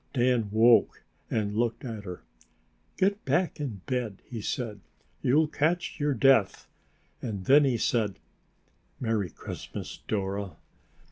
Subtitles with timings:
[0.15, 2.23] Dan woke and looked at her.
[2.97, 4.79] "Get back to bed," he said.
[5.21, 6.67] "You'll catch your death."
[7.21, 8.17] And then he said,
[8.99, 10.55] "Merry Christmas, Dora!"